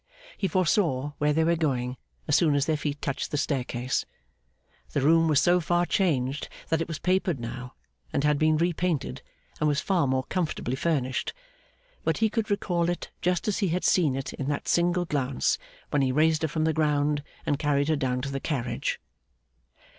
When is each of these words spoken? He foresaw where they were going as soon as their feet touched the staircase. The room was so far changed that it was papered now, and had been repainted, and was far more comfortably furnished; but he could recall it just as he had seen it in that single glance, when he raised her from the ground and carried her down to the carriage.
He 0.35 0.47
foresaw 0.47 1.11
where 1.19 1.31
they 1.31 1.43
were 1.43 1.55
going 1.55 1.95
as 2.27 2.35
soon 2.35 2.55
as 2.55 2.65
their 2.65 2.75
feet 2.75 3.03
touched 3.03 3.29
the 3.29 3.37
staircase. 3.37 4.03
The 4.93 5.01
room 5.01 5.27
was 5.27 5.39
so 5.39 5.59
far 5.59 5.85
changed 5.85 6.49
that 6.69 6.81
it 6.81 6.87
was 6.87 6.97
papered 6.97 7.39
now, 7.39 7.75
and 8.11 8.23
had 8.23 8.39
been 8.39 8.57
repainted, 8.57 9.21
and 9.59 9.67
was 9.69 9.79
far 9.79 10.07
more 10.07 10.23
comfortably 10.23 10.75
furnished; 10.75 11.33
but 12.03 12.17
he 12.17 12.31
could 12.31 12.49
recall 12.49 12.89
it 12.89 13.11
just 13.21 13.47
as 13.47 13.59
he 13.59 13.67
had 13.67 13.83
seen 13.85 14.15
it 14.15 14.33
in 14.33 14.47
that 14.47 14.67
single 14.67 15.05
glance, 15.05 15.59
when 15.91 16.01
he 16.01 16.11
raised 16.11 16.41
her 16.41 16.47
from 16.47 16.63
the 16.63 16.73
ground 16.73 17.21
and 17.45 17.59
carried 17.59 17.87
her 17.87 17.95
down 17.95 18.21
to 18.23 18.31
the 18.31 18.39
carriage. 18.39 18.99